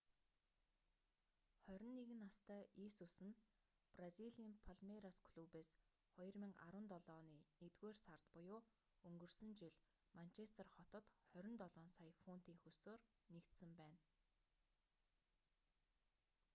[1.71, 3.39] 21 настай есүс нь
[3.97, 5.69] бразилийн палмейрас клубээс
[6.17, 8.59] 2017 оны нэгдүгээр сард буюу
[9.07, 9.73] өнгөрсөн жил
[10.17, 11.03] манчестер хотод
[11.43, 13.01] 27 сая фунтын хөлсөөр
[13.33, 13.99] нэгдсэн байна